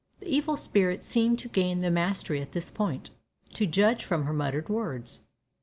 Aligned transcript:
The 0.19 0.27
evil 0.27 0.57
spirit 0.57 1.03
seemed 1.03 1.37
to 1.37 1.47
gain 1.47 1.81
the 1.81 1.91
mastery 1.91 2.41
at 2.41 2.53
this 2.53 2.71
point, 2.71 3.11
to 3.53 3.67
judge 3.67 4.03
from 4.03 4.23
her 4.25 4.33
muttered 4.33 4.67
words. 4.67 5.19